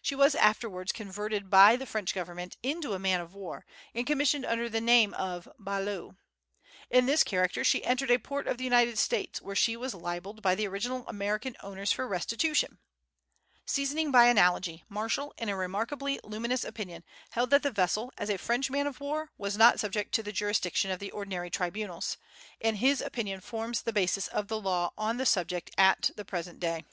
[0.00, 4.46] She was afterwards converted by the French government into a man of war, and commissioned
[4.46, 6.14] under the name of the "Balaou."
[6.90, 10.42] In this character she entered a port of the United States, where she was libelled
[10.42, 12.78] by the original American owners for restitution.
[13.66, 18.38] Seasoning by analogy, Marshall, in a remarkably luminous opinion, held that the vessel, as a
[18.38, 22.16] French man of war, was not subject to the jurisdiction of the ordinary tribunals;
[22.60, 26.60] and his opinion forms the basis of the law on the subject at the present
[26.60, 26.84] day.